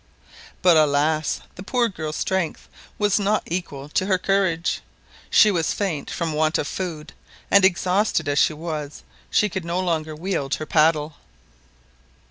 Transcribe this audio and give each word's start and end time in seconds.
But, 0.63 0.77
alas! 0.77 1.41
the 1.53 1.61
poor 1.61 1.87
girl's 1.87 2.15
strength 2.15 2.67
was 2.97 3.19
not 3.19 3.43
equal 3.45 3.87
to 3.89 4.07
her 4.07 4.17
courage, 4.17 4.81
she 5.29 5.51
was 5.51 5.73
faint 5.75 6.09
from 6.09 6.33
want 6.33 6.57
of 6.57 6.67
food, 6.67 7.13
and, 7.51 7.63
exhausted 7.63 8.27
as 8.27 8.39
she 8.39 8.53
was, 8.53 9.03
she 9.29 9.47
could 9.47 9.63
no 9.63 9.79
longer 9.79 10.15
wield 10.15 10.55
her 10.55 10.65
paddle. 10.65 11.17